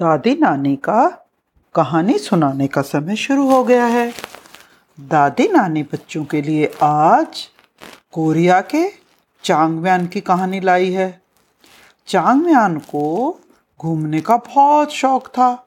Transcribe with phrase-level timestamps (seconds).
[0.00, 1.06] दादी नानी का
[1.74, 4.12] कहानी सुनाने का समय शुरू हो गया है।
[4.98, 7.42] दादी नानी बच्चों के लिए आज
[8.12, 8.88] कोरिया के
[9.44, 11.10] चांगम्यान की कहानी लाई है।
[12.08, 13.40] चांगम्यान को
[13.80, 15.66] घूमने का बहुत शौक था।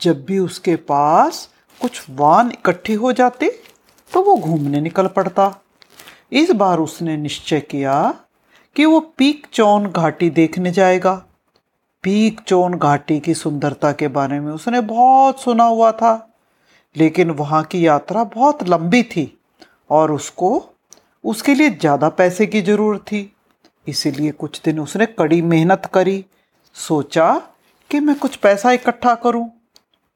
[0.00, 1.48] जब भी उसके पास
[1.80, 3.62] कुछ वान इकट्ठे हो जाते
[4.12, 5.54] तो वो घूमने निकल पड़ता।
[6.32, 8.14] इस बार उसने निश्चय किया
[8.76, 11.22] कि वो पीक चौन घाटी देखने जाएगा।
[12.04, 16.12] पीक चौन घाटी की सुंदरता के बारे में उसने बहुत सुना हुआ था,
[16.96, 19.32] लेकिन वहाँ की यात्रा बहुत लंबी थी
[19.90, 20.62] और उसको,
[21.24, 23.30] उसके लिए ज़्यादा पैसे की ज़रूरत थी
[23.86, 26.24] इसीलिए कुछ दिन उसने कड़ी मेहनत करी,
[26.76, 27.32] सोचा
[27.90, 29.48] कि मैं कुछ पैसा इकट्ठा करूँ।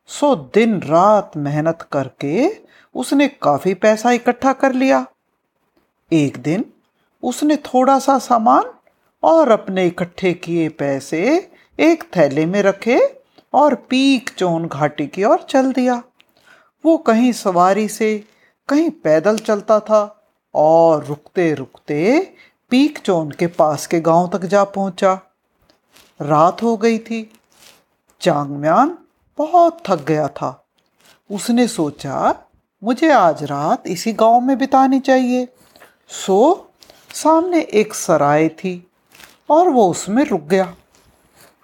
[0.09, 2.49] सो दिन रात मेहनत करके
[2.95, 5.05] उसने काफ़ी पैसा इकट्ठा कर लिया
[6.11, 6.65] एक दिन
[7.23, 8.73] उसने थोड़ा सा सामान
[9.23, 11.23] और अपने इकट्ठे किए पैसे
[11.83, 16.03] एक थैले में रखे और पीक चोन घाटी की ओर चल दिया।
[16.85, 18.25] वो कहीं सवारी से,
[18.69, 22.35] कहीं पैदल चलता था और रुकते रुकते
[22.71, 25.21] पीक चोन के पास के गाँव तक जा पहुँचा।
[26.23, 27.33] रात हो गई थी।
[28.21, 28.99] चांगम्यान
[29.39, 30.67] बहुत थक गया था।
[31.31, 32.35] उसने सोचा,
[32.85, 35.49] मुझे आज रात इसी गाँव में बितानी चाहिए।
[36.09, 36.71] सो
[37.15, 38.91] सामने एक सराय थी
[39.51, 40.75] और वो उसमें रुक गया।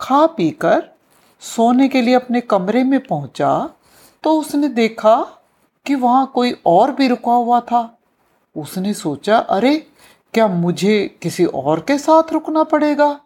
[0.01, 0.91] खा पीकर
[1.41, 3.71] सोने के लिए अपने कमरे में पहुँचा
[4.23, 5.43] तो उसने देखा
[5.87, 7.99] कि वहाँ कोई और भी रुका हुआ था।
[8.57, 9.87] उसने सोचा, अरे,
[10.35, 13.21] क्या मुझे किसी और के साथ रुकना पड़ेगा?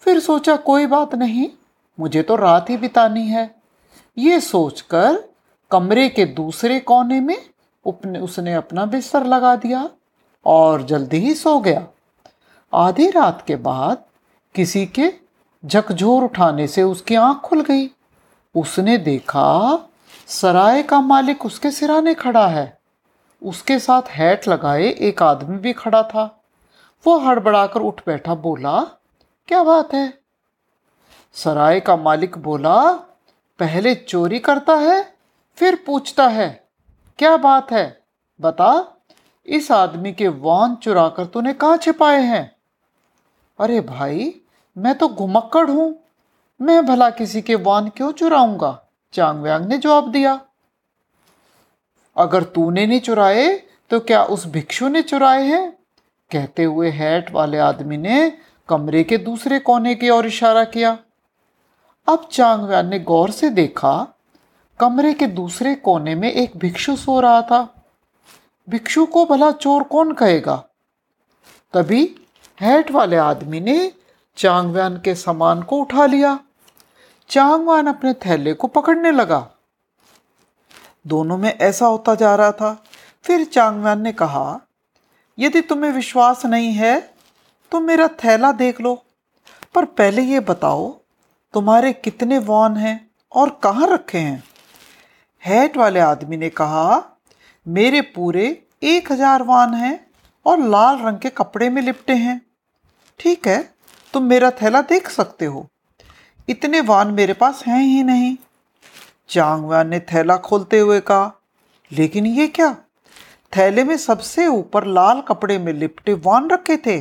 [0.00, 1.50] फिर सोचा, कोई बात नहीं,
[2.00, 3.54] मुझे तो रात ही बितानी है।
[4.18, 5.22] ये सोचकर
[5.70, 7.50] कमरे के दूसरे कोने में
[7.84, 9.90] उपने, उसने अपना बिस्तर लगा दिया
[10.46, 11.86] और जल्दी ही सो गया।
[12.74, 14.04] आधी रात के बाद
[14.54, 15.25] किसी के
[15.64, 17.90] झकझोर उठाने से उसकी आँख खुल गई।
[18.56, 19.78] उसने देखा,
[20.26, 22.78] सराय का मालिक उसके सिराने खड़ा है।
[23.42, 26.44] उसके साथ हैट लगाए एक आदमी भी खड़ा था।
[27.06, 28.82] वो हड़बड़ाकर उठ बैठा, बोला,
[29.48, 30.18] क्या बात है?
[31.32, 32.92] सराय का मालिक बोला,
[33.58, 35.16] पहले चोरी करता है,
[35.56, 36.68] फिर पूछता है।
[37.18, 38.02] क्या बात है?
[38.40, 38.96] बता,
[39.46, 42.56] इस आदमी के वान चुरा कर तूने कहाँ छिपाए हैं?
[43.60, 44.40] अरे भाई
[44.76, 45.94] मैं तो घुमक्कड़ हूँ।
[46.60, 48.78] मैं भला किसी के वान क्यों चुराऊँगा?
[49.14, 50.40] चांग व्यांग ने जवाब दिया।
[52.16, 53.48] अगर तूने नहीं चुराए
[53.90, 55.70] तो क्या उस भिक्षु ने चुराए हैं?
[56.30, 58.32] कहते हुए हैट वाले आदमी ने
[58.68, 60.98] कमरे के दूसरे कोने की ओर इशारा किया।
[62.08, 64.06] अब चांगव्यान ने गौर से देखा,
[64.80, 67.86] कमरे के दूसरे कोने में एक भिक्षु सो रहा था।
[68.68, 70.56] भिक्षु को भला चोर कौन कहेगा?
[71.74, 72.02] तभी
[72.60, 73.92] हैट वाले आदमी ने
[74.36, 76.38] चांगवान के सामान को उठा लिया।
[77.30, 79.46] चांगवान अपने थैले को पकड़ने लगा।
[81.06, 82.72] दोनों में ऐसा होता जा रहा था।
[83.24, 84.60] फिर चांगवान ने कहा,
[85.38, 86.98] यदि तुम्हें विश्वास नहीं है
[87.72, 88.94] तो मेरा थैला देख लो।
[89.74, 90.88] पर पहले ये बताओ,
[91.54, 94.42] तुम्हारे कितने वॉन हैं और कहाँ रखे हैं?
[95.42, 97.02] हैट वाले आदमी ने कहा,
[97.66, 98.46] मेरे पूरे
[98.84, 99.98] एक हज़ार वान हैं
[100.46, 102.40] और लाल रंग के कपड़े में लिपटे हैं।
[103.20, 103.58] ठीक है
[104.16, 105.68] तुम मेरा थैला देख सकते हो।
[106.48, 108.36] इतने वान मेरे पास हैं ही नहीं।
[109.28, 111.40] चांगवान ने थैला खोलते हुए कहा,
[111.92, 112.76] लेकिन ये क्या?
[113.56, 116.96] थैले में सबसे ऊपर लाल कपड़े में लिपटे वान रखे थे।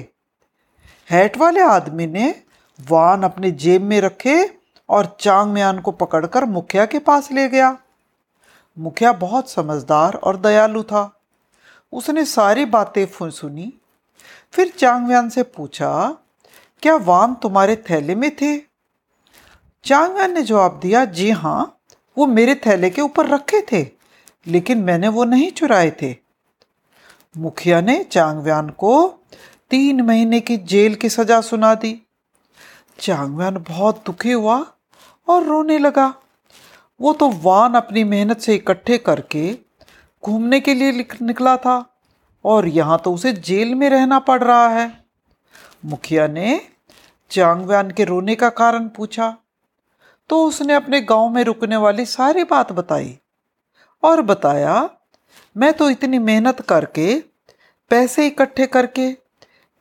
[1.11, 2.43] हैट वाले आदमी ने
[2.89, 4.57] वान अपने जेब में रखे
[4.89, 7.77] और चांगम्यान को पकड़कर मुखिया के पास ले गया।
[8.79, 11.19] मुखिया बहुत समझदार और दयालु था।
[11.91, 13.73] उसने सारी बातें सुनी।
[14.51, 16.17] फिर चांगव्यान से पूछा
[16.85, 18.57] क्या वाम तुम्हारे थैले में थे?
[19.85, 21.77] चांगव्यान ने जवाब दिया, जी हाँ
[22.17, 23.81] वो मेरे थैले के ऊपर रखे थे,
[24.47, 26.13] लेकिन मैंने वो नहीं चुराए थे।
[27.37, 29.07] मुखिया ने चांगव्यान को
[29.71, 31.93] तीन महीने की जेल की सजा सुना दी।
[32.99, 34.59] चांगव्यान बहुत दुखी हुआ
[35.27, 36.13] और रोने लगा।
[36.99, 39.51] वो तो वान अपनी मेहनत से इकट्ठे करके
[40.23, 41.83] घूमने के लिए निकला था
[42.45, 44.87] और यहाँ तो उसे जेल में रहना पड़ रहा है।
[45.85, 46.61] मुखिया ने
[47.31, 49.35] चांगव्यान के रोने का कारण पूछा
[50.29, 53.17] तो उसने अपने गाँव में रुकने वाली सारी बात बताई
[54.03, 54.89] और बताया,
[55.55, 57.15] मैं तो इतनी मेहनत करके,
[57.91, 59.11] पैसे इकट्ठे करके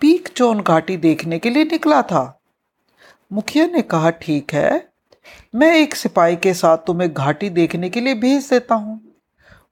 [0.00, 2.40] पीक चोन घाटी देखने के लिए निकला था।
[3.32, 4.88] मुखिया ने कहा, ठीक है,
[5.54, 9.00] मैं एक सिपाही के साथ तुम्हें घाटी देखने के लिए भेज देता हूँ।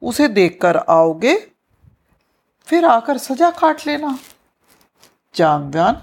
[0.03, 1.37] उसे देखकर आओगे,
[2.69, 4.19] फिर आकर सजा काट लेना।
[5.35, 6.03] चांगव्यान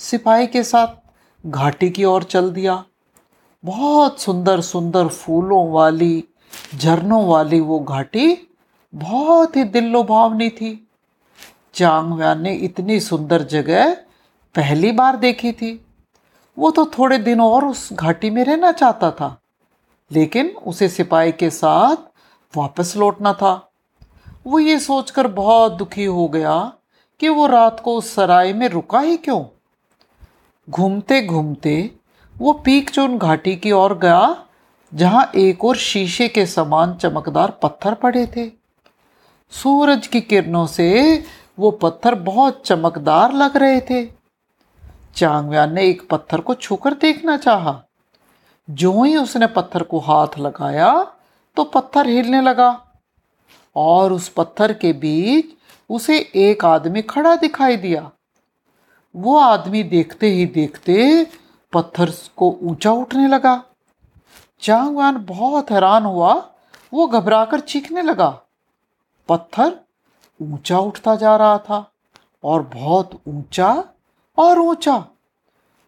[0.00, 1.02] सिपाही के साथ
[1.44, 2.84] घाटी की ओर चल दिया।
[3.64, 6.24] बहुत सुंदर सुंदर फूलों वाली,
[6.74, 8.36] झरनों वाली वो घाटी
[8.92, 10.88] बहुत ही दिल लुभावनी थी।
[11.74, 13.94] चांगव्यान ने इतनी सुंदर जगह
[14.54, 15.80] पहली बार देखी थी।
[16.58, 19.36] वो तो थोड़े दिन और उस घाटी में रहना चाहता था,
[20.10, 21.96] लेकिन उसे सिपाही के साथ
[22.54, 23.70] वापस लौटना था।
[24.46, 26.72] वो ये सोचकर बहुत दुखी हो गया
[27.20, 29.44] कि वो रात को उस सराय में रुका ही क्यों?
[30.68, 31.90] घूमते घूमते
[32.36, 34.44] वो पीक चोन घाटी की ओर गया,
[34.92, 38.48] जहाँ एक और शीशे के समान चमकदार पत्थर पड़े थे।
[39.52, 41.24] सूरज की किरणों से
[41.58, 44.04] वो पत्थर बहुत चमकदार लग रहे थे।
[45.16, 47.80] चांगव्यान ने एक पत्थर को छूकर देखना चाहा।
[48.68, 50.92] जो ही उसने पत्थर को हाथ लगाया
[51.56, 52.70] तो पत्थर हिलने लगा।
[53.76, 55.54] और उस पत्थर के बीच
[55.90, 58.10] उसे एक आदमी खड़ा दिखाई दिया।
[59.14, 61.26] वो आदमी देखते ही देखते
[61.72, 63.62] पत्थर को ऊँचा उठने लगा।
[64.60, 66.32] चांगवान बहुत हैरान हुआ,
[66.92, 68.28] वो घबराकर चीखने लगा।
[69.28, 69.72] पत्थर
[70.42, 71.92] ऊँचा उठता जा रहा था
[72.44, 73.84] और बहुत ऊँचा
[74.38, 75.04] और ऊँचा।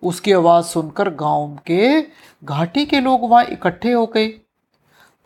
[0.02, 2.00] उसकी आवाज़ सुनकर गाँव के
[2.44, 4.28] घाटी के लोग वहाँ इकट्ठे हो गए।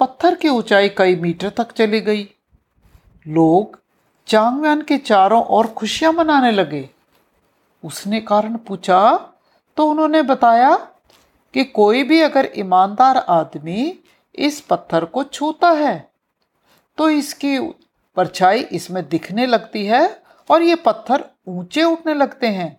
[0.01, 2.23] पत्थर की ऊंचाई कई मीटर तक चली गई।
[3.29, 3.79] लोग
[4.27, 6.89] चांगव्यान के चारों ओर खुशियाँ मनाने लगे।
[7.85, 9.17] उसने कारण पूछा
[9.77, 10.75] तो उन्होंने बताया
[11.55, 13.99] कि कोई भी अगर ईमानदार आदमी
[14.35, 16.11] इस पत्थर को छूता है
[16.99, 17.59] तो इसकी
[18.17, 20.03] परछाई इसमें दिखने लगती है
[20.51, 22.79] और ये पत्थर ऊँचे उठने लगते हैं।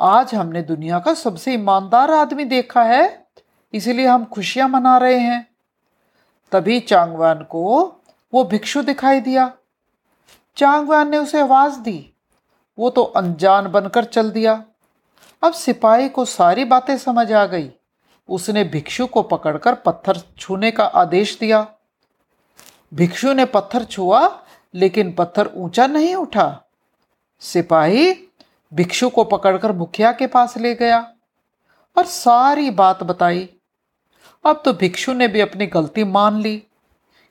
[0.00, 3.26] आज हमने दुनिया का सबसे ईमानदार आदमी देखा है,
[3.74, 5.46] इसलिए हम खुशियाँ मना रहे हैं।
[6.52, 7.82] तभी चांगवान को
[8.32, 9.50] वो भिक्षु दिखाई दिया।
[10.56, 11.98] चांगवान ने उसे आवाज़ दी
[12.78, 14.64] वो तो अनजान बनकर चल दिया।
[15.42, 17.70] अब सिपाही को सारी बातें समझ आ गई।
[18.28, 21.66] उसने भिक्षु को पकड़कर पत्थर छूने का आदेश दिया।
[22.94, 24.42] भिक्षु ने पत्थर छुआ,
[24.74, 26.62] लेकिन पत्थर ऊँचा नहीं उठा।
[27.40, 28.12] सिपाही
[28.72, 30.98] भिक्षु को पकड़कर मुखिया के पास ले गया
[31.96, 33.48] और सारी बात बताई।
[34.44, 36.56] अब तो भिक्षु ने भी अपनी गलती मान ली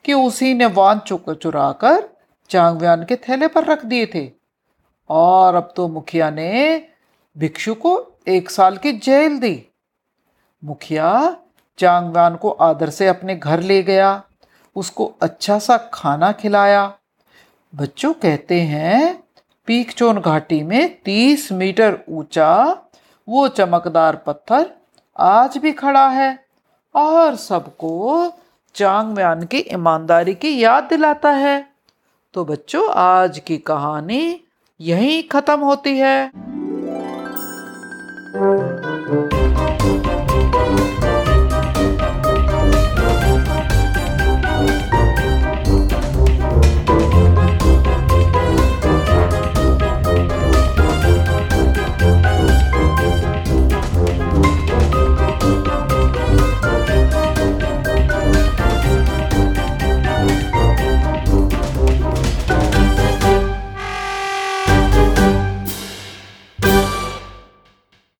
[0.04, 2.08] कि उसी ने वान चुरा कर
[2.50, 4.37] चांगव्यान के थैले पर रख दिए थे।
[5.10, 6.82] और अब तो मुखिया ने
[7.36, 9.66] भिक्षु को एक साल की जेल दी।
[10.62, 11.36] मुखिया
[11.78, 14.22] चांगव्यान को आदर से अपने घर ले गया,
[14.76, 16.92] उसको अच्छा सा खाना खिलाया।
[17.72, 19.22] बच्चों कहते हैं
[19.68, 22.82] पीकचोन घाटी में तीस मीटर ऊँचा
[23.28, 24.70] वो चमकदार पत्थर
[25.16, 26.38] आज भी खड़ा है
[26.94, 28.32] और सबको
[28.74, 31.68] चांगम्यान की ईमानदारी की याद दिलाता है।
[32.34, 34.40] तो बच्चों, आज की कहानी
[34.80, 36.30] यहीं खत्म होती है।